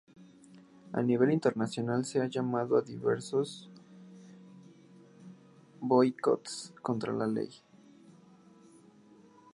A 0.93 1.03
nivel 1.03 1.29
internacional 1.31 2.05
se 2.05 2.19
ha 2.21 2.25
llamado 2.25 2.75
a 2.75 2.81
diversos 2.81 3.69
boicots 5.79 6.73
contra 6.81 7.13
la 7.13 7.27
ley. 7.27 7.51